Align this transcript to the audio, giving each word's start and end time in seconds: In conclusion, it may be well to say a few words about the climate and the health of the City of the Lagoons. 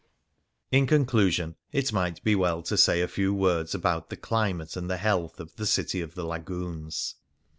In 0.71 0.87
conclusion, 0.87 1.57
it 1.71 1.93
may 1.93 2.15
be 2.23 2.33
well 2.33 2.63
to 2.63 2.75
say 2.75 3.01
a 3.01 3.07
few 3.07 3.35
words 3.35 3.75
about 3.75 4.09
the 4.09 4.17
climate 4.17 4.75
and 4.75 4.89
the 4.89 4.97
health 4.97 5.39
of 5.39 5.55
the 5.57 5.67
City 5.67 6.01
of 6.01 6.15
the 6.15 6.25
Lagoons. 6.25 7.17